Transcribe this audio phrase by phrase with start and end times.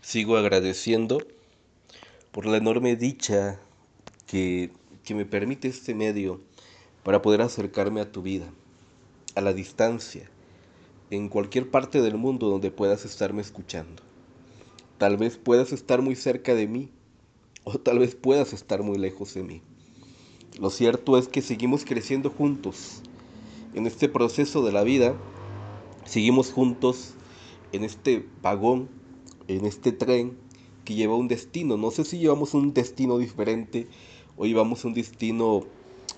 [0.00, 1.18] sigo agradeciendo
[2.32, 3.60] por la enorme dicha
[4.26, 4.70] que,
[5.04, 6.40] que, me permite este medio
[7.02, 8.50] para poder acercarme a tu vida,
[9.34, 10.30] a la distancia,
[11.10, 14.02] en cualquier parte del mundo donde puedas estarme escuchando.
[14.98, 16.90] Tal vez puedas estar muy cerca de mí
[17.64, 19.62] o tal vez puedas estar muy lejos de mí.
[20.58, 23.02] Lo cierto es que seguimos creciendo juntos
[23.74, 25.14] en este proceso de la vida,
[26.04, 27.14] seguimos juntos
[27.72, 28.99] en este vagón
[29.56, 30.36] en este tren
[30.84, 31.76] que lleva un destino.
[31.76, 33.88] No sé si llevamos un destino diferente
[34.36, 35.64] o llevamos un destino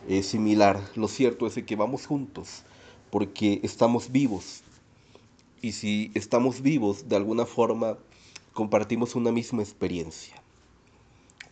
[0.09, 0.81] eh, similar.
[0.97, 2.63] Lo cierto es que vamos juntos
[3.11, 4.63] porque estamos vivos.
[5.61, 7.99] Y si estamos vivos, de alguna forma
[8.53, 10.35] compartimos una misma experiencia.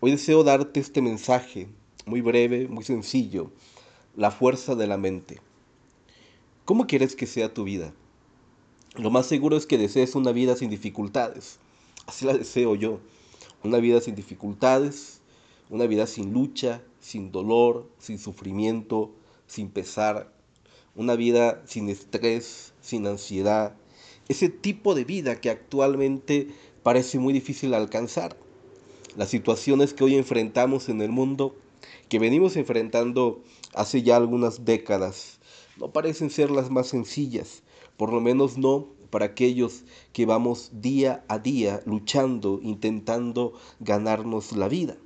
[0.00, 1.68] Hoy deseo darte este mensaje
[2.06, 3.50] muy breve, muy sencillo,
[4.16, 5.40] la fuerza de la mente.
[6.64, 7.92] ¿Cómo quieres que sea tu vida?
[8.96, 11.58] Lo más seguro es que desees una vida sin dificultades
[12.10, 12.98] Así la deseo yo.
[13.62, 15.20] Una vida sin dificultades,
[15.68, 19.12] una vida sin lucha, sin dolor, sin sufrimiento,
[19.46, 20.32] sin pesar,
[20.96, 23.76] una vida sin estrés, sin ansiedad.
[24.26, 26.48] Ese tipo de vida que actualmente
[26.82, 28.36] parece muy difícil alcanzar.
[29.16, 31.54] Las situaciones que hoy enfrentamos en el mundo,
[32.08, 33.40] que venimos enfrentando
[33.72, 35.38] hace ya algunas décadas,
[35.76, 37.62] no parecen ser las más sencillas,
[37.96, 44.68] por lo menos no para aquellos que vamos día a día luchando, intentando ganarnos la
[44.68, 44.96] vida.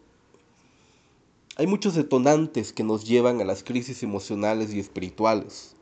[1.57, 5.77] Hay muchos detonantes que nos llevan a las crisis emocionales y espirituales.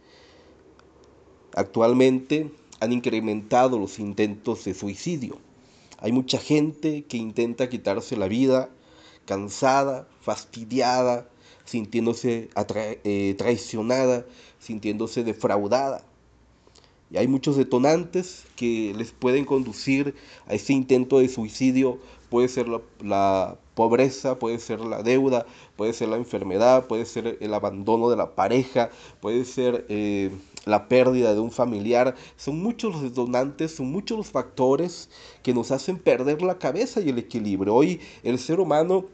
[1.54, 2.50] Actualmente
[2.80, 5.38] han incrementado los intentos de suicidio.
[5.98, 8.68] Hay mucha gente que intenta quitarse la vida
[9.24, 11.28] cansada, fastidiada,
[11.64, 12.50] sintiéndose
[13.04, 14.26] eh, traicionada,
[14.58, 16.04] sintiéndose defraudada.
[17.12, 20.14] Y hay muchos detonantes que les pueden conducir
[20.46, 21.98] a ese intento de suicidio.
[22.30, 25.44] Puede ser la, pobreza, puede ser la deuda,
[25.76, 28.90] puede ser la enfermedad, puede ser el abandono de la pareja,
[29.20, 30.30] puede ser eh,
[30.64, 32.14] la pérdida de un familiar.
[32.38, 35.10] Son muchos los detonantes, son muchos los factores
[35.42, 37.74] que nos hacen perder la cabeza y el equilibrio.
[37.74, 39.04] Hoy el ser humano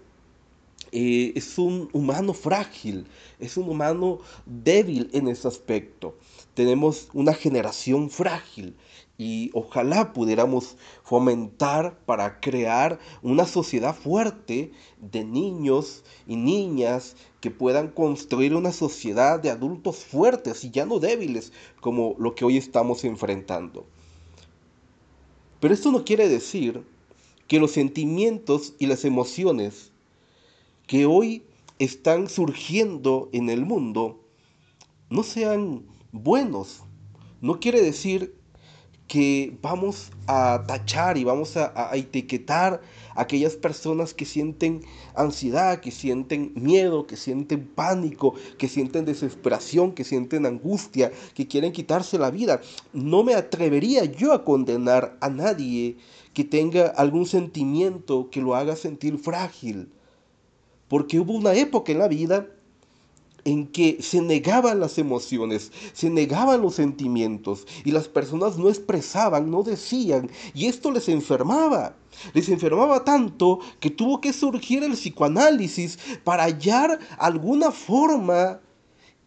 [0.92, 3.06] eh, es un humano frágil,
[3.40, 6.14] es un humano débil en ese aspecto.
[6.58, 8.74] Tenemos una generación frágil
[9.16, 17.92] y ojalá pudiéramos fomentar para crear una sociedad fuerte de niños y niñas que puedan
[17.92, 23.04] construir una sociedad de adultos fuertes y ya no débiles como lo que hoy estamos
[23.04, 23.86] enfrentando.
[25.60, 26.82] Pero esto no quiere decir
[27.46, 29.92] que los sentimientos y las emociones
[30.88, 31.44] que hoy
[31.78, 34.24] están surgiendo en el mundo
[35.08, 36.82] no sean buenos.
[37.40, 38.34] No quiere decir
[39.06, 42.82] que vamos a tachar y vamos a, etiquetar
[43.14, 44.82] a aquellas personas que sienten
[45.14, 51.72] ansiedad, que sienten miedo, que sienten pánico, que sienten desesperación, que sienten angustia, que quieren
[51.72, 52.60] quitarse la vida.
[52.92, 55.96] No me atrevería yo a condenar a nadie
[56.34, 59.90] que tenga algún sentimiento que lo haga sentir frágil
[60.88, 62.46] porque hubo una época en la vida
[63.44, 69.50] en que se negaban las emociones, se negaban los sentimientos y las personas no expresaban,
[69.50, 71.96] no decían, y esto les enfermaba.
[72.34, 78.60] Les enfermaba tanto que tuvo que surgir el psicoanálisis para hallar alguna forma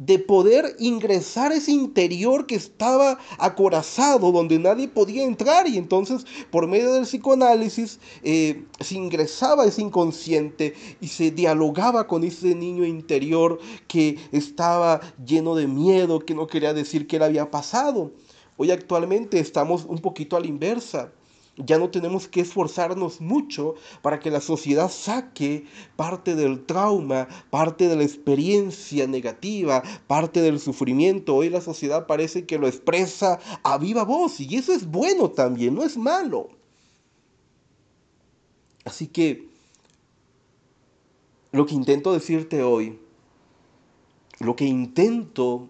[0.02, 5.68] de poder ingresar ese interior que estaba acorazado, donde nadie podía entrar.
[5.68, 12.24] Y entonces, por medio del psicoanálisis, eh, se ingresaba ese inconsciente y se dialogaba con
[12.24, 17.52] ese niño interior que estaba lleno de miedo, que no quería decir qué le había
[17.52, 18.12] pasado.
[18.58, 21.12] Hoy actualmente estamos un poquito a la inversa.
[21.66, 27.88] Ya no tenemos que esforzarnos mucho para que la sociedad saque parte del trauma, parte
[27.88, 31.36] de la experiencia negativa, parte del sufrimiento.
[31.36, 35.76] Hoy la sociedad parece que lo expresa a viva voz y eso es bueno también,
[35.76, 36.50] no es malo.
[38.86, 39.48] Así que
[41.52, 42.98] lo que intento decirte hoy,
[44.40, 45.70] lo que intento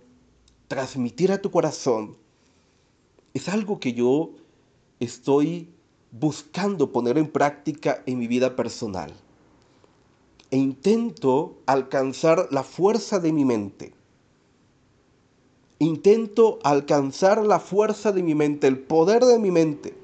[0.68, 2.16] transmitir a tu corazón,
[3.34, 4.32] es algo que yo
[5.00, 5.70] estoy
[6.12, 9.14] buscando poner en práctica en mi vida personal.
[10.52, 13.94] E intento alcanzar la fuerza de mi mente.
[15.80, 19.98] Intento alcanzar la fuerza de mi mente, el poder de mi mente.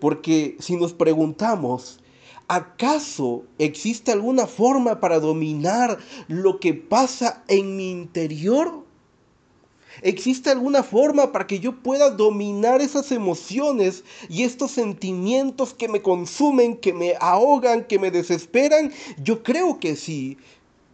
[0.00, 2.00] Porque si nos preguntamos,
[2.48, 8.83] ¿acaso existe alguna forma para dominar lo que pasa en mi interior?
[10.02, 16.02] ¿Existe alguna forma para que yo pueda dominar esas emociones y estos sentimientos que me
[16.02, 18.92] consumen, que me ahogan, que me desesperan?
[19.22, 20.36] Yo creo que sí.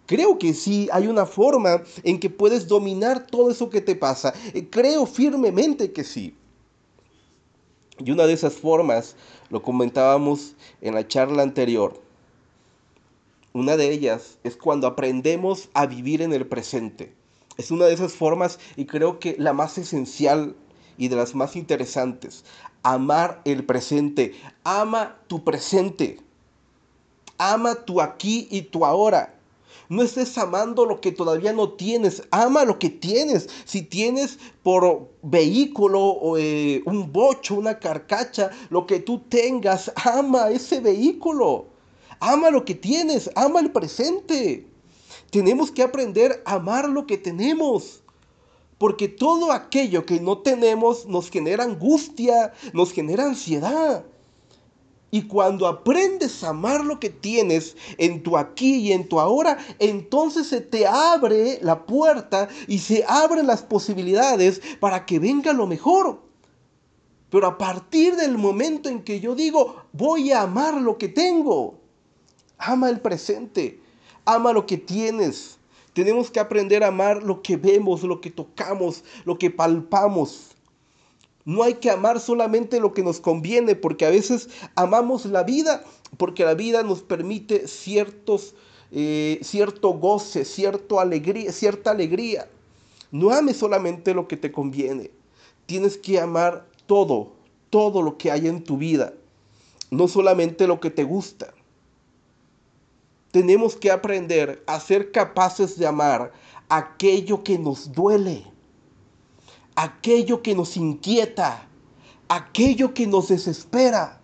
[0.07, 4.35] Creo que sí, hay una forma en que puedes dominar todo eso que te pasa.
[4.55, 6.35] Eh, creo firmemente que sí.
[7.99, 9.15] Y una de esas formas,
[9.51, 12.01] lo comentábamos en la charla anterior,
[13.53, 17.13] una de ellas es cuando aprendemos a vivir en el presente.
[17.61, 20.57] Es una de esas formas y creo que la más esencial
[20.97, 22.43] y de las más interesantes.
[22.83, 24.33] Amar el presente.
[24.65, 26.21] Ama tu presente.
[27.37, 29.35] Ama tu aquí y tu ahora.
[29.91, 32.23] No estés amando lo que todavía no tienes.
[32.31, 33.51] Ama lo que tienes.
[33.67, 40.81] Si tienes por vehículo eh, un bocho, una carcacha, lo que tú tengas, ama ese
[40.81, 41.67] vehículo.
[42.21, 43.31] Ama lo que tienes.
[43.35, 44.70] Ama el presente.
[45.31, 48.03] Tenemos que aprender a amar lo que tenemos.
[48.79, 54.05] Porque todo aquello que no tenemos nos genera angustia, nos genera ansiedad.
[55.11, 59.59] Y cuando aprendes a amar lo que tienes en tu aquí y en tu ahora,
[59.79, 65.67] entonces se te abre la puerta y se abren las posibilidades para que venga lo
[65.67, 66.23] mejor.
[67.29, 71.79] Pero a partir del momento en que yo digo, voy a amar lo que tengo,
[72.57, 73.80] ama el presente,
[74.25, 75.59] ama lo que tienes.
[75.93, 80.51] Tenemos que aprender a amar lo que vemos, lo que tocamos, lo que palpamos.
[81.45, 85.83] No hay que amar solamente lo que nos conviene, porque a veces amamos la vida,
[86.17, 88.55] porque la vida nos permite ciertos,
[88.93, 90.45] eh, cierto goce,
[90.99, 92.49] alegría, cierta alegría.
[93.11, 95.11] No ames solamente lo que te conviene.
[95.67, 97.33] Tienes que amar todo,
[97.69, 99.15] todo lo que hay en tu vida,
[99.91, 101.53] no solamente lo que te gusta
[103.31, 106.33] tenemos que aprender a ser capaces de amar
[106.69, 108.45] aquello que nos duele,
[109.77, 111.67] aquello que nos inquieta,
[112.29, 114.21] aquello que nos desespera.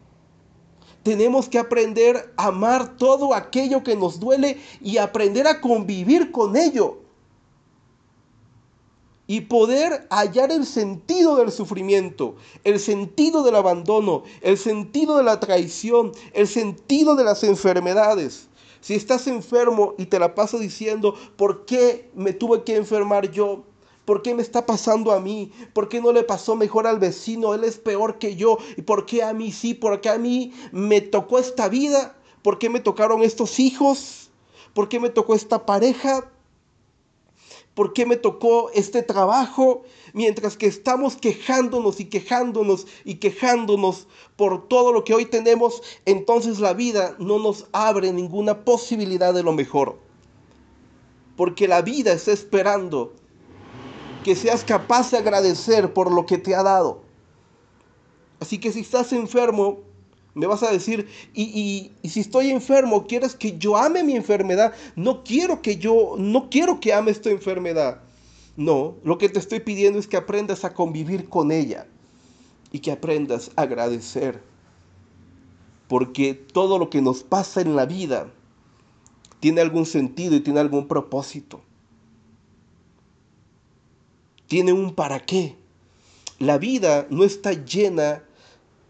[1.02, 6.56] Tenemos que aprender a amar todo aquello que nos duele y aprender a convivir con
[6.56, 6.98] ello.
[9.28, 15.40] Y poder hallar el sentido del sufrimiento, el sentido del abandono, el sentido de la
[15.40, 18.48] traición, el sentido de las enfermedades
[18.86, 23.64] si estás enfermo y te la paso diciendo, ¿por qué me tuve que enfermar yo?
[24.04, 25.50] ¿Por qué me está pasando a mí?
[25.72, 27.52] ¿Por qué no le pasó mejor al vecino?
[27.52, 28.58] Él es peor que yo.
[28.76, 29.74] ¿Y por qué a mí sí?
[29.74, 32.16] ¿Por qué a mí me tocó esta vida?
[32.42, 34.30] ¿Por qué me tocaron estos hijos?
[34.72, 36.30] ¿Por qué me tocó esta pareja?
[37.74, 39.82] ¿Por qué me tocó este trabajo?
[40.16, 46.58] Mientras que estamos quejándonos y quejándonos y quejándonos por todo lo que hoy tenemos, entonces
[46.58, 49.98] la vida no nos abre ninguna posibilidad de lo mejor.
[51.36, 53.12] Porque la vida está esperando
[54.24, 57.02] que seas capaz de agradecer por lo que te ha dado.
[58.40, 59.80] Así que si estás enfermo,
[60.32, 64.72] me vas a decir, y, si estoy enfermo, ¿quieres que yo ame mi enfermedad?
[64.94, 68.05] No quiero que yo, no quiero que ame esta enfermedad.
[68.56, 71.86] No, lo que te estoy pidiendo es que aprendas a convivir con ella
[72.72, 74.42] y que aprendas a agradecer.
[75.88, 78.32] Porque todo lo que nos pasa en la vida
[79.40, 81.60] tiene algún sentido y tiene algún propósito.
[84.46, 85.56] Tiene un para qué.
[86.38, 88.24] La vida no está llena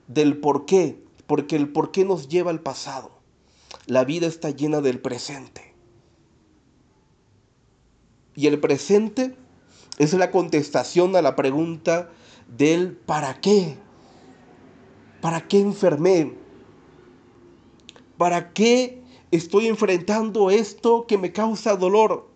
[0.06, 3.10] del por qué, porque el por qué nos lleva al pasado.
[3.86, 5.74] La vida está llena del presente.
[8.34, 9.34] Y el presente
[9.98, 12.10] es la contestación a la pregunta
[12.56, 13.76] del ¿para qué?
[15.20, 16.34] ¿Para qué enfermé?
[18.18, 22.28] ¿Para qué estoy enfrentando esto que me causa dolor?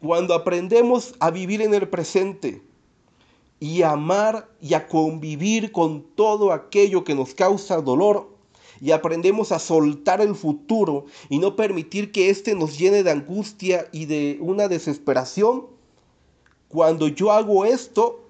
[0.00, 2.62] Cuando aprendemos a vivir en el presente,
[3.60, 8.29] y amar y a convivir con todo aquello que nos causa dolor
[8.80, 13.88] y aprendemos a soltar el futuro y no permitir que éste nos llene de angustia
[13.92, 15.66] y de una desesperación,
[16.68, 18.24] cuando yo hago esto,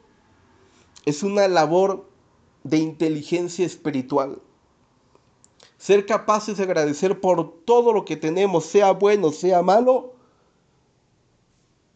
[1.04, 2.08] es una labor
[2.64, 4.40] de inteligencia espiritual.
[5.78, 10.14] Ser capaces de agradecer por todo lo que tenemos, sea bueno, sea malo,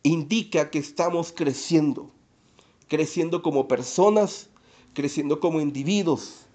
[0.02, 2.10] indica que estamos creciendo
[2.88, 4.48] creciendo como personas,
[4.92, 6.46] creciendo como individuos,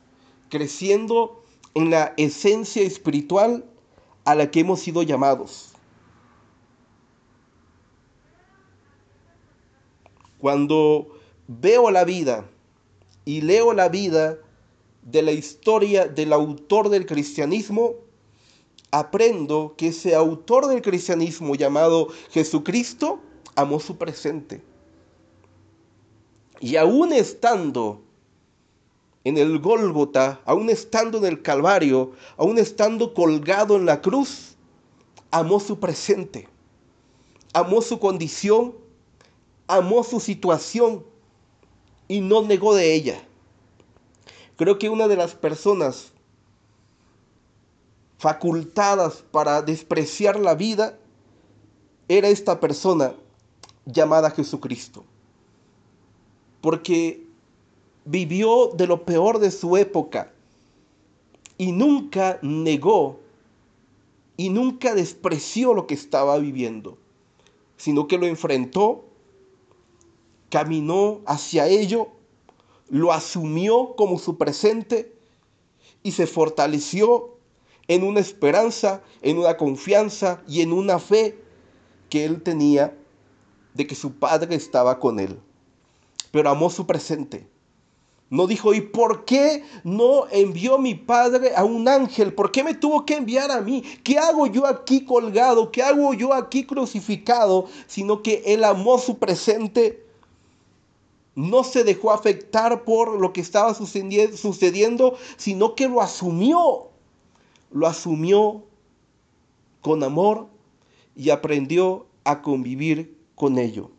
[0.50, 1.44] creciendo
[1.80, 3.64] en la esencia espiritual
[4.26, 5.72] a la que hemos sido llamados.
[10.40, 11.08] Cuando
[11.48, 12.46] veo la vida
[13.26, 14.38] y leo la vida
[15.04, 17.96] de la historia del autor del cristianismo,
[18.92, 23.20] aprendo que ese autor del cristianismo llamado Jesucristo
[23.56, 24.62] amó su presente
[26.60, 28.02] Y aún estando
[29.24, 34.56] en el Gólgota, aún estando en el Calvario, aún estando colgado en la cruz,
[35.32, 36.48] amó su presente,
[37.54, 38.76] amó su condición,
[39.68, 41.04] amó su situación
[42.08, 43.24] y no negó de ella.
[44.56, 46.12] Creo que una de las personas
[48.18, 50.98] facultadas para despreciar la vida
[52.10, 53.14] era esta persona
[53.86, 55.06] llamada Jesucristo.
[56.60, 57.29] Porque
[58.06, 60.32] vivió de lo peor de su época
[61.58, 63.20] y nunca negó
[64.38, 66.98] y nunca despreció lo que estaba viviendo,
[67.78, 69.04] sino que lo enfrentó,
[70.50, 72.08] caminó hacia ello,
[72.90, 75.14] lo asumió como su presente
[76.02, 77.36] y se fortaleció
[77.90, 81.38] en una esperanza, en una confianza y en una fe
[82.10, 82.98] que él tenía
[83.74, 85.40] de que su padre estaba con él.
[86.32, 87.46] Pero amó su presente
[88.30, 92.34] no dijo, ¿y por qué no envió mi padre a un ángel?
[92.34, 93.84] ¿Por qué me tuvo que enviar a mí?
[94.04, 95.72] ¿Qué hago yo aquí colgado?
[95.72, 97.66] ¿Qué hago yo aquí crucificado?
[97.88, 100.06] Sino que él amó su presente.
[101.34, 106.90] No se dejó afectar por lo que estaba sucediendo, sino que lo asumió.
[107.72, 108.64] Lo asumió
[109.82, 110.48] con amor
[111.16, 113.90] y aprendió a convivir con ello.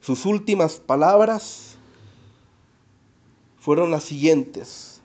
[0.00, 1.69] Sus últimas palabras
[3.60, 5.00] fueron las siguientes.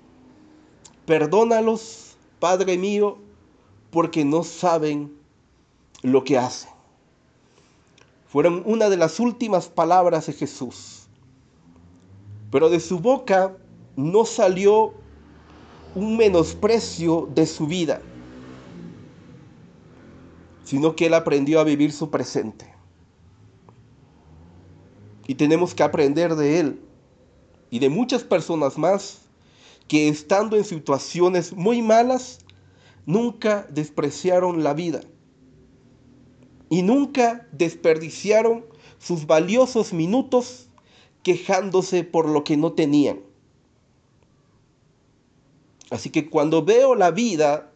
[1.06, 3.18] Perdónalos, Padre mío,
[3.92, 5.14] porque no saben
[6.02, 6.72] lo que hacen.
[8.28, 11.08] Fueron una de las últimas palabras de Jesús.
[12.52, 13.56] Pero de su boca
[13.96, 14.94] no salió
[15.94, 18.02] un menosprecio de su vida,
[20.64, 22.74] sino que él aprendió a vivir su presente.
[25.28, 26.82] Y tenemos que aprender de él
[27.76, 29.18] y de muchas personas más
[29.90, 32.40] que estando en situaciones muy malas,
[33.06, 35.02] nunca despreciaron la vida
[36.70, 38.64] y nunca desperdiciaron
[38.98, 40.70] sus valiosos minutos
[41.22, 43.20] quejándose por lo que no tenían.
[45.90, 47.74] Así que cuando veo la vida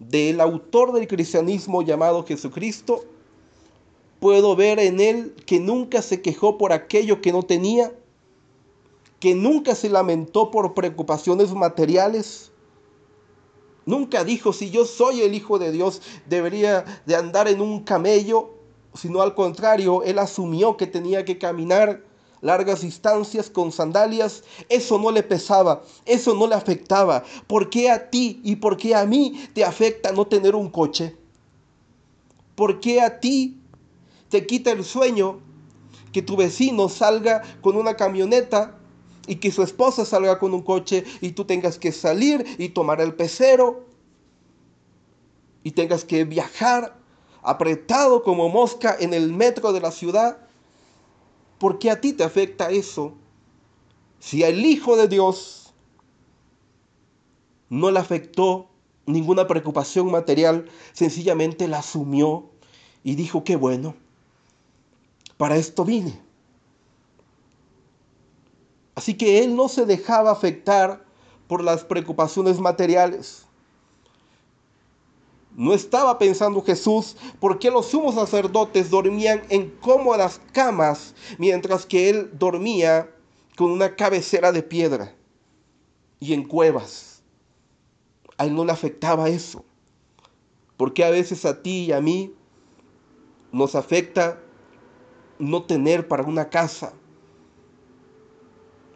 [0.00, 3.04] del autor del cristianismo llamado Jesucristo,
[4.18, 7.92] puedo ver en él que nunca se quejó por aquello que no tenía,
[9.20, 12.52] que nunca se lamentó por preocupaciones materiales.
[13.84, 18.54] Nunca dijo, si yo soy el Hijo de Dios, debería de andar en un camello,
[18.94, 22.04] sino al contrario, él asumió que tenía que caminar
[22.40, 27.24] largas distancias con sandalias, eso no le pesaba, eso no le afectaba.
[27.46, 31.16] ¿Por qué a ti y por qué a mí te afecta no tener un coche?
[32.54, 33.60] ¿Por qué a ti
[34.28, 35.40] te quita el sueño
[36.12, 38.77] que tu vecino salga con una camioneta
[39.28, 43.00] y que su esposa salga con un coche y tú tengas que salir y tomar
[43.00, 43.84] el pecero
[45.62, 46.98] y tengas que viajar
[47.42, 50.38] apretado como mosca en el metro de la ciudad.
[51.58, 53.12] ¿Por qué a ti te afecta eso?
[54.18, 55.74] Si al Hijo de Dios
[57.68, 58.68] no le afectó
[59.06, 62.50] ninguna preocupación material, sencillamente la asumió
[63.04, 63.94] y dijo, qué bueno,
[65.36, 66.27] para esto vine.
[68.98, 71.04] Así que él no se dejaba afectar
[71.46, 73.46] por las preocupaciones materiales.
[75.54, 82.10] No estaba pensando Jesús por qué los sumos sacerdotes dormían en cómodas camas mientras que
[82.10, 83.08] él dormía
[83.56, 85.14] con una cabecera de piedra
[86.18, 87.22] y en cuevas.
[88.36, 89.64] A él no le afectaba eso.
[90.76, 92.34] Porque a veces a ti y a mí
[93.52, 94.42] nos afecta
[95.38, 96.94] no tener para una casa,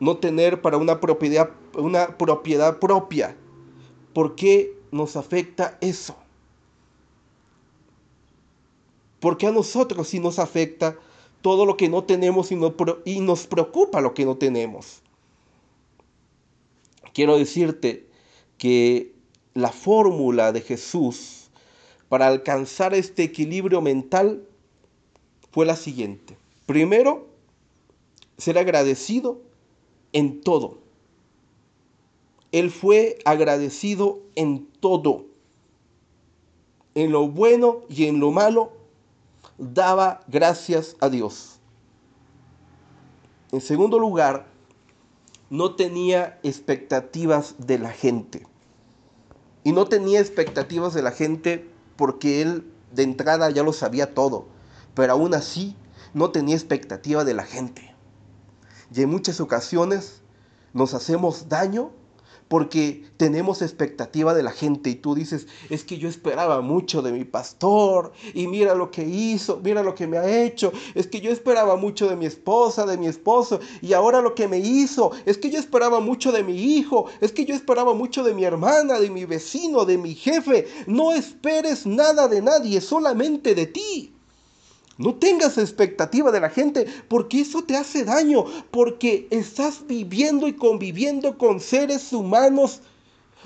[0.03, 3.37] no tener para una propiedad, una propiedad propia.
[4.13, 6.17] ¿Por qué nos afecta eso?
[9.21, 10.99] ¿Por qué a nosotros sí nos afecta
[11.41, 12.59] todo lo que no tenemos y,
[13.05, 15.03] y nos preocupa lo que no tenemos?
[17.15, 18.09] Quiero decirte
[18.59, 19.15] que
[19.55, 21.49] la fórmula de Jesús
[22.09, 24.49] para alcanzar este equilibrio mental
[25.53, 26.37] fue la siguiente.
[26.67, 27.29] Primero,
[28.37, 29.52] ser agradecido
[30.13, 30.79] en todo.
[32.53, 35.25] Él fue agradecido en todo.
[36.95, 38.73] En lo bueno y en lo malo,
[39.57, 41.59] daba gracias a Dios.
[43.53, 44.47] En segundo lugar,
[45.49, 48.47] no tenía expectativas de la gente.
[49.65, 54.47] Y no tenía expectativas de la gente porque él de entrada ya lo sabía todo.
[54.95, 55.77] Pero aún así
[56.15, 57.92] no tenía expectativa de la gente.
[58.95, 60.23] Y en muchas ocasiones
[60.73, 61.93] nos hacemos daño
[62.49, 67.11] porque tenemos expectativa de la gente y tú dices, es que yo esperaba mucho de
[67.11, 71.23] mi pastor y mira lo que hizo, mira lo que me ha hecho, es que
[71.23, 75.13] yo esperaba mucho de mi esposa, de mi esposo y ahora lo que me hizo,
[75.25, 78.45] es que yo esperaba mucho de mi hijo, es que yo esperaba mucho de mi
[78.45, 80.69] hermana, de mi vecino, de mi jefe.
[80.87, 84.13] No esperes nada de nadie, solamente de ti.
[84.99, 90.53] No tengas expectativa de la gente porque eso te hace daño, porque estás viviendo y
[90.55, 92.81] conviviendo con seres humanos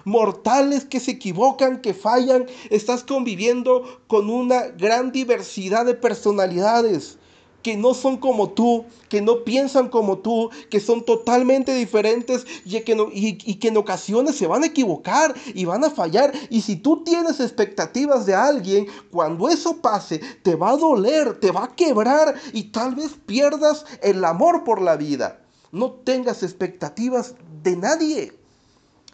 [0.05, 2.47] mortales que se equivocan, que fallan.
[2.71, 7.19] Estás conviviendo con una gran diversidad de personalidades
[7.67, 12.79] que no son como tú, que no piensan como tú, que son totalmente diferentes y
[12.83, 16.33] que, en ocasiones se van a equivocar y van a fallar.
[16.49, 21.51] Y si tú tienes expectativas de alguien, cuando eso pase, te va a doler, te
[21.51, 25.41] va a quebrar y tal vez pierdas el amor por la vida.
[25.73, 28.33] No tengas expectativas de nadie.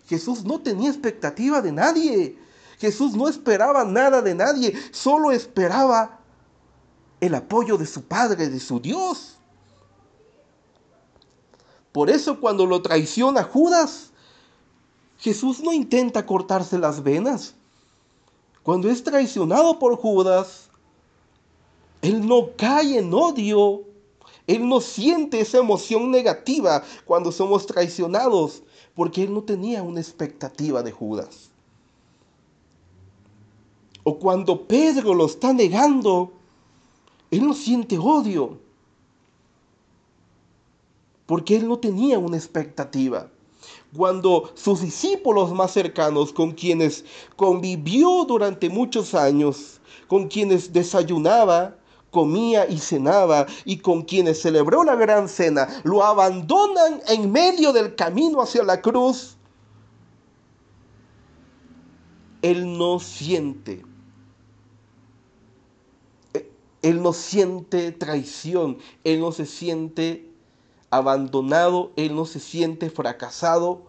[0.09, 2.37] Jesús no tenía expectativa de nadie.
[2.78, 6.22] Jesús no esperaba nada de nadie, solo esperaba
[7.23, 9.37] el apoyo de su Padre, de su Dios.
[11.93, 14.11] Por eso cuando lo traiciona Judas,
[15.19, 17.55] Jesús no intenta cortarse las venas.
[18.64, 20.69] Cuando es traicionado por Judas,
[22.00, 23.85] Él no cae en odio.
[24.49, 28.64] Él no siente esa emoción negativa cuando somos traicionados,
[28.97, 31.52] porque Él no tenía una expectativa de Judas.
[34.02, 36.33] O cuando Pedro lo está negando,
[37.32, 38.60] él no siente odio.
[41.26, 43.30] Porque él no tenía una expectativa.
[43.96, 47.04] Cuando sus discípulos más cercanos, con quienes
[47.36, 51.76] convivió durante muchos años, con quienes desayunaba,
[52.10, 57.94] comía y cenaba, y con quienes celebró la gran cena, lo abandonan en medio del
[57.94, 59.38] camino hacia la cruz,
[62.42, 63.82] él no siente
[66.82, 70.28] él no siente traición, Él no se siente
[70.90, 73.86] abandonado, Él no se siente fracasado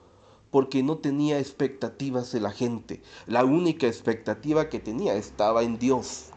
[0.52, 3.02] porque no tenía expectativas de la gente.
[3.26, 6.28] La única expectativa que tenía estaba en Dios.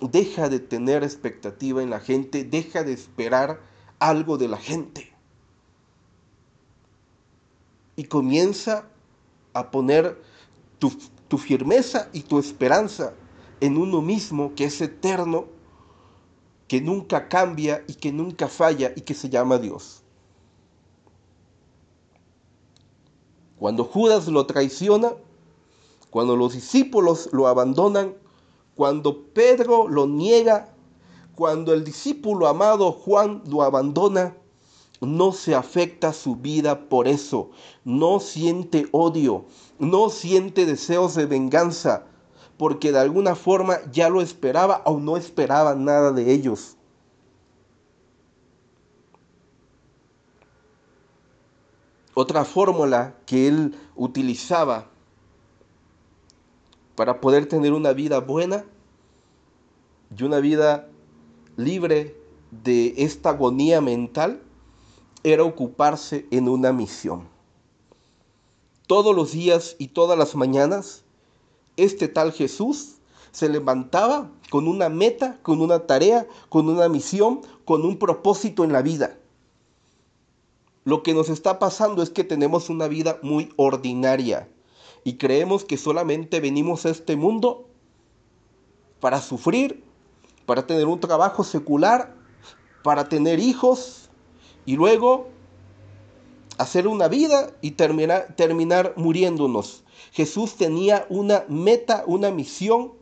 [0.00, 3.60] Deja de tener expectativa en la gente, deja de esperar
[3.98, 5.12] algo de la gente.
[7.96, 8.84] Y comienza
[9.54, 10.22] a poner
[10.78, 13.12] tu, tu firmeza y tu esperanza
[13.60, 15.46] en uno mismo que es eterno,
[16.66, 20.02] que nunca cambia y que nunca falla y que se llama Dios.
[23.58, 25.12] Cuando Judas lo traiciona,
[26.10, 28.14] cuando los discípulos lo abandonan,
[28.74, 30.74] cuando Pedro lo niega,
[31.34, 34.36] cuando el discípulo amado Juan lo abandona,
[35.00, 37.50] no se afecta su vida por eso,
[37.84, 39.44] no siente odio,
[39.78, 42.06] no siente deseos de venganza,
[42.58, 46.76] porque de alguna forma ya lo esperaba o no esperaba nada de ellos.
[52.14, 54.88] Otra fórmula que él utilizaba
[56.96, 58.64] para poder tener una vida buena
[60.16, 60.88] y una vida
[61.56, 62.16] libre
[62.50, 64.42] de esta agonía mental
[65.22, 67.28] era ocuparse en una misión.
[68.88, 71.04] Todos los días y todas las mañanas
[71.78, 72.96] este tal Jesús
[73.32, 78.72] se levantaba con una meta, con una tarea, con una misión, con un propósito en
[78.72, 79.18] la vida.
[80.84, 84.48] Lo que nos está pasando es que tenemos una vida muy ordinaria
[85.04, 87.68] y creemos que solamente venimos a este mundo
[89.00, 89.84] para sufrir,
[90.46, 92.14] para tener un trabajo secular,
[92.82, 94.08] para tener hijos
[94.64, 95.28] y luego
[96.56, 99.84] hacer una vida y terminar, terminar muriéndonos.
[100.12, 102.92] Jesús tenía una meta, una misión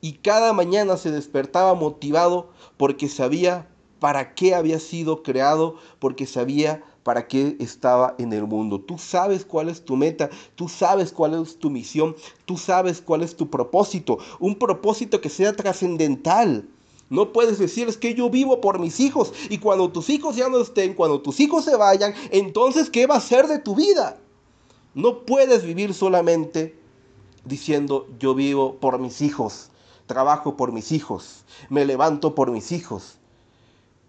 [0.00, 3.68] y cada mañana se despertaba motivado porque sabía
[4.00, 8.80] para qué había sido creado, porque sabía para qué estaba en el mundo.
[8.80, 13.22] Tú sabes cuál es tu meta, tú sabes cuál es tu misión, tú sabes cuál
[13.22, 16.68] es tu propósito, un propósito que sea trascendental.
[17.10, 20.48] No puedes decir es que yo vivo por mis hijos y cuando tus hijos ya
[20.48, 24.18] no estén, cuando tus hijos se vayan, entonces ¿qué va a ser de tu vida?
[24.94, 26.76] No puedes vivir solamente
[27.44, 29.70] diciendo yo vivo por mis hijos,
[30.06, 33.16] trabajo por mis hijos, me levanto por mis hijos.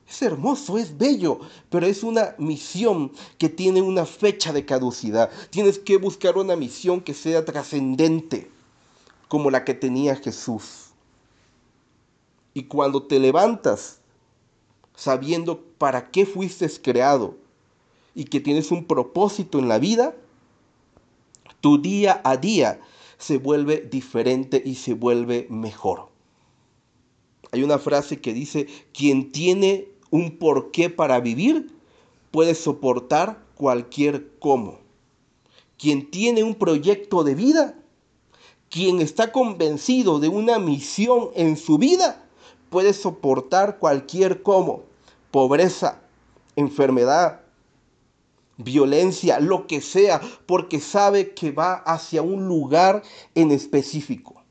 [0.07, 5.31] Es hermoso, es bello, pero es una misión que tiene una fecha de caducidad.
[5.49, 8.51] Tienes que buscar una misión que sea trascendente,
[9.29, 10.91] como la que tenía Jesús.
[12.53, 13.99] Y cuando te levantas
[14.95, 17.35] sabiendo para qué fuiste creado
[18.13, 20.13] y que tienes un propósito en la vida,
[21.63, 22.81] tu día a día
[23.17, 26.09] se vuelve diferente y se vuelve mejor.
[27.53, 31.73] Hay una frase que dice, quien tiene un porqué para vivir
[32.31, 34.79] puede soportar cualquier cómo.
[35.77, 37.79] Quien tiene un proyecto de vida,
[38.69, 42.25] quien está convencido de una misión en su vida,
[42.69, 44.83] puede soportar cualquier cómo.
[45.31, 46.01] Pobreza,
[46.57, 47.42] enfermedad,
[48.63, 53.03] violencia, lo que sea, porque sabe que va hacia un lugar
[53.35, 54.41] en específico.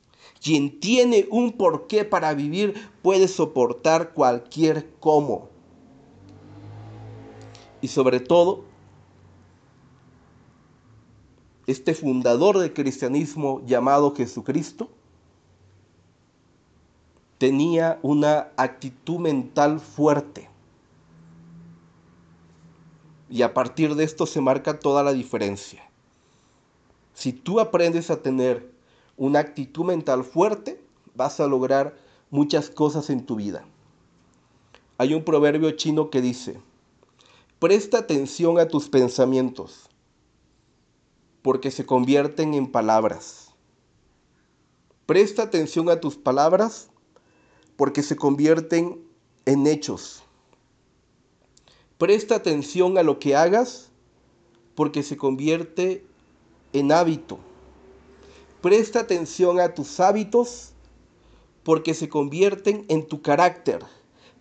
[0.43, 5.49] Quien tiene un porqué para vivir puede soportar cualquier cómo.
[7.81, 8.65] Y sobre todo,
[11.67, 14.91] este fundador del cristianismo llamado Jesucristo
[17.39, 20.52] tenía una actitud mental fuerte.
[23.33, 25.83] Y a partir de esto se marca toda la diferencia.
[27.15, 28.71] Si tú aprendes a tener
[29.17, 31.97] una actitud mental fuerte, vas a lograr
[32.29, 33.65] muchas cosas en tu vida.
[34.99, 36.61] Hay un proverbio chino que dice,
[37.59, 39.89] presta atención a tus pensamientos,
[41.41, 43.55] porque se convierten en palabras.
[45.07, 46.91] Presta atención a tus palabras,
[47.77, 49.03] porque se convierten
[49.47, 50.22] en hechos.
[52.03, 53.93] Presta atención a lo que hagas,
[54.75, 56.05] porque se convierte
[56.73, 57.39] en hábito.
[58.61, 60.73] Presta atención a tus hábitos
[61.63, 63.85] porque se convierten en tu carácter.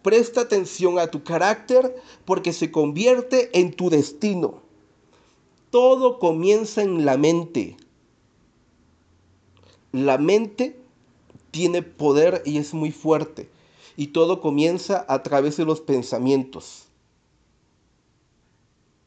[0.01, 1.95] Presta atención a tu carácter
[2.25, 4.63] porque se convierte en tu destino.
[5.69, 7.77] Todo comienza en la mente.
[9.91, 10.79] La mente
[11.51, 13.51] tiene poder y es muy fuerte.
[13.97, 16.87] Y todo comienza a través de los pensamientos.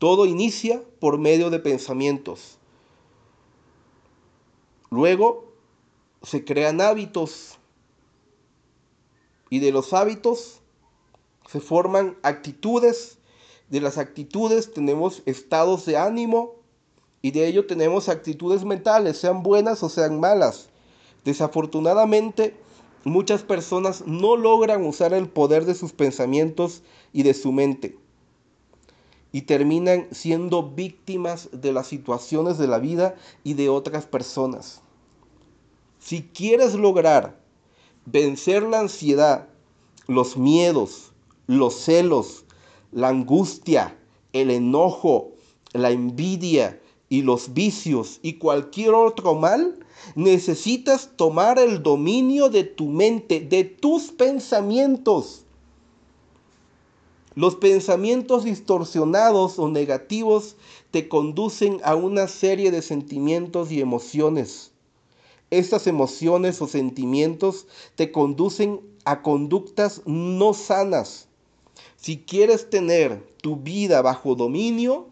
[0.04, 2.58] Todo inicia por medio de pensamientos.
[4.90, 5.50] Luego
[6.22, 7.56] se crean hábitos
[9.48, 10.60] y de los hábitos
[11.50, 13.16] se forman actitudes.
[13.70, 16.56] De las actitudes tenemos estados de ánimo
[17.22, 20.68] y de ello tenemos actitudes mentales, sean buenas o sean malas.
[21.24, 22.54] Desafortunadamente,
[23.04, 26.82] muchas personas no logran usar el poder de sus pensamientos
[27.14, 28.03] y de su mente
[29.34, 34.80] y terminan siendo víctimas de las situaciones de la vida y de otras personas.
[35.98, 37.36] Si quieres lograr
[38.06, 39.48] vencer la ansiedad,
[40.06, 41.10] los miedos,
[41.48, 42.44] los celos,
[42.92, 43.98] la angustia,
[44.32, 45.32] el enojo,
[45.72, 49.80] la envidia y los vicios y cualquier otro mal,
[50.14, 55.43] necesitas tomar el dominio de tu mente, de tus pensamientos.
[57.34, 60.56] Los pensamientos distorsionados o negativos
[60.90, 64.72] te conducen a una serie de sentimientos y emociones
[65.54, 71.28] estas emociones o sentimientos te conducen a conductas no sanas.
[71.96, 75.08] Si quieres tener tu vida bajo dominio,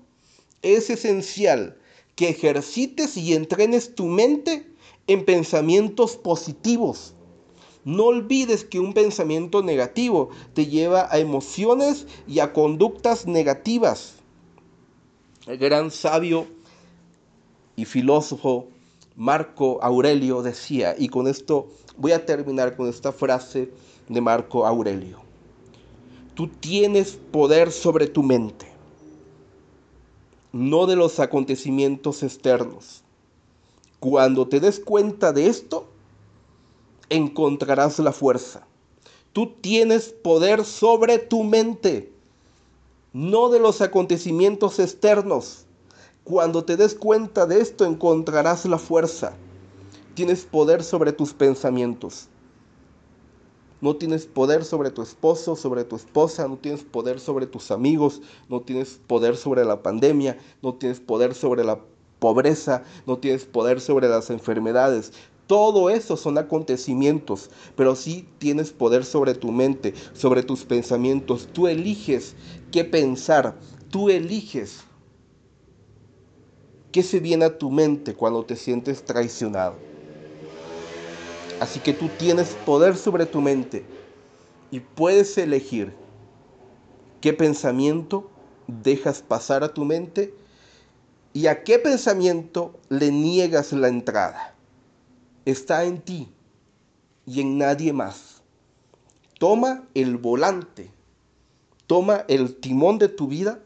[0.62, 1.78] es esencial
[2.16, 4.66] que ejercites y entrenes tu mente
[5.06, 7.14] en pensamientos positivos.
[7.84, 14.14] No olvides que un pensamiento negativo te lleva a emociones y a conductas negativas.
[15.46, 16.46] El gran sabio
[17.74, 18.68] y filósofo
[19.16, 23.70] Marco Aurelio decía, y con esto voy a terminar con esta frase
[24.08, 25.18] de Marco Aurelio.
[26.34, 28.66] Tú tienes poder sobre tu mente,
[30.52, 33.02] no de los acontecimientos externos.
[34.00, 35.91] Cuando te des cuenta de esto,
[37.12, 38.66] encontrarás la fuerza.
[39.32, 42.12] Tú tienes poder sobre tu mente,
[43.12, 45.66] no de los acontecimientos externos.
[46.24, 49.34] Cuando te des cuenta de esto encontrarás la fuerza.
[50.14, 52.28] Tienes poder sobre tus pensamientos.
[53.80, 58.22] No tienes poder sobre tu esposo, sobre tu esposa, no tienes poder sobre tus amigos,
[58.48, 61.80] no tienes poder sobre la pandemia, no tienes poder sobre la
[62.20, 65.12] pobreza, no tienes poder sobre las enfermedades.
[65.46, 71.48] Todo eso son acontecimientos, pero sí tienes poder sobre tu mente, sobre tus pensamientos.
[71.52, 72.36] Tú eliges
[72.70, 74.84] qué pensar, tú eliges
[76.92, 79.80] ¿Qué se viene a tu mente cuando te sientes traicionado?
[81.58, 83.86] Así que tú tienes poder sobre tu mente
[84.70, 85.96] y puedes elegir
[87.20, 88.30] qué pensamiento
[88.66, 90.34] dejas pasar a tu mente
[91.32, 94.61] y a qué pensamiento le niegas la entrada.
[95.44, 96.28] Está en ti
[97.26, 98.42] y en nadie más.
[99.38, 100.90] Toma el volante
[101.92, 103.60] toma el timón de tu vida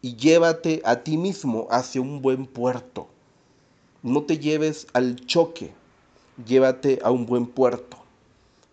[0.00, 3.06] y llévate a ti mismo hacia un buen puerto.
[4.02, 5.72] No te lleves al choque,
[6.44, 7.96] llévate a un buen puerto.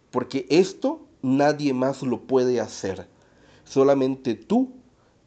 [0.09, 3.07] Porque esto nadie más lo puede hacer.
[3.65, 4.71] Solamente tú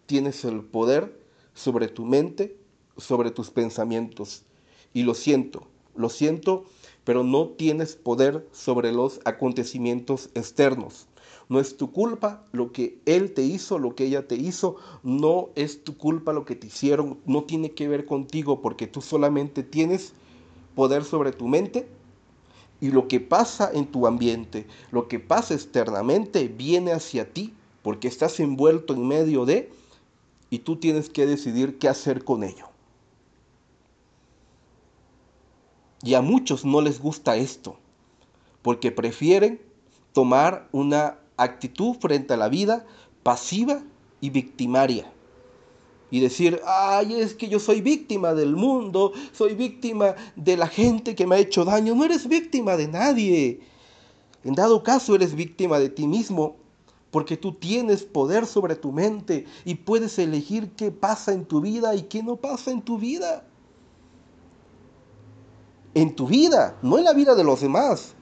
[0.06, 1.16] tienes el poder
[1.54, 2.56] sobre tu mente,
[2.96, 4.42] sobre tus pensamientos.
[4.92, 6.64] Y lo siento, lo siento,
[7.04, 11.06] pero no tienes poder sobre los acontecimientos externos.
[11.48, 14.76] No es tu culpa lo que él te hizo, lo que ella te hizo.
[15.02, 17.18] No es tu culpa lo que te hicieron.
[17.26, 20.14] No tiene que ver contigo porque tú solamente tienes
[20.74, 21.88] poder sobre tu mente.
[22.80, 27.52] Y lo que pasa en tu ambiente, lo que pasa externamente, viene hacia ti
[27.82, 29.70] porque estás envuelto en medio de
[30.50, 32.71] y tú tienes que decidir qué hacer con ello.
[36.02, 37.76] Y a muchos no les gusta esto,
[38.62, 39.60] porque prefieren
[40.12, 42.84] tomar una actitud frente a la vida
[43.22, 43.82] pasiva
[44.20, 45.10] y victimaria.
[46.10, 51.14] Y decir, ay, es que yo soy víctima del mundo, soy víctima de la gente
[51.14, 51.94] que me ha hecho daño.
[51.94, 53.60] No eres víctima de nadie.
[54.44, 56.56] En dado caso, eres víctima de ti mismo,
[57.10, 61.94] porque tú tienes poder sobre tu mente y puedes elegir qué pasa en tu vida
[61.94, 63.46] y qué no pasa en tu vida.
[65.94, 68.14] En tu vida, no en la vida de los demás.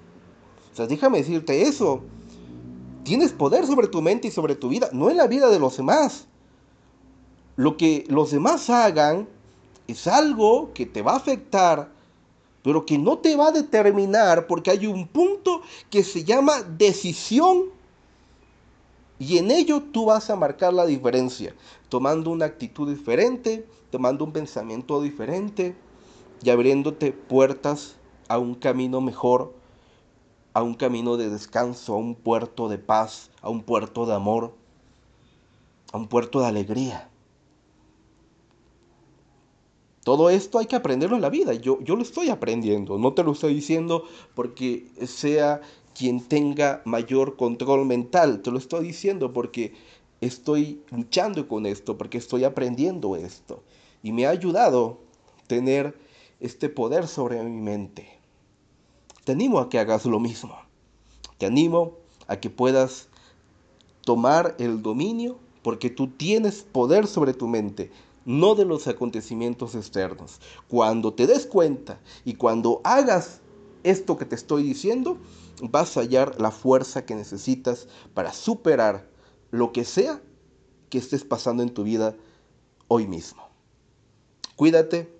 [0.72, 2.02] O sea, déjame decirte eso.
[3.04, 5.76] Tienes poder sobre tu mente y sobre tu vida, no en la vida de los
[5.76, 6.26] demás.
[7.56, 9.28] Lo que los demás hagan
[9.86, 11.92] es algo que te va a afectar,
[12.62, 17.64] pero que no te va a determinar porque hay un punto que se llama decisión.
[19.18, 21.54] Y en ello tú vas a marcar la diferencia,
[21.88, 25.74] tomando una actitud diferente, tomando un pensamiento diferente
[26.42, 27.96] y abriéndote puertas
[28.28, 29.52] a un camino mejor
[30.52, 34.52] a un camino de descanso, a un puerto de paz, a un puerto de amor,
[35.92, 37.08] a un puerto de alegría.
[40.02, 41.54] Todo esto hay que aprenderlo en la vida.
[41.54, 42.98] Yo, yo lo estoy aprendiendo.
[42.98, 45.60] No te lo estoy diciendo porque sea
[45.94, 48.40] quien tenga mayor control mental.
[48.40, 49.74] Te lo estoy diciendo porque
[50.20, 53.62] estoy luchando con esto, porque estoy aprendiendo esto.
[54.02, 54.98] Y me ha ayudado
[55.46, 55.94] tener
[56.40, 58.18] este poder sobre mi mente.
[59.24, 60.56] Te animo a que hagas lo mismo.
[61.38, 63.08] Te animo a que puedas
[64.04, 67.90] tomar el dominio porque tú tienes poder sobre tu mente,
[68.24, 70.40] no de los acontecimientos externos.
[70.68, 73.40] Cuando te des cuenta y cuando hagas
[73.82, 75.18] esto que te estoy diciendo,
[75.62, 79.08] vas a hallar la fuerza que necesitas para superar
[79.50, 80.22] lo que sea
[80.88, 82.16] que estés pasando en tu vida
[82.88, 83.42] hoy mismo.
[84.56, 85.19] Cuídate,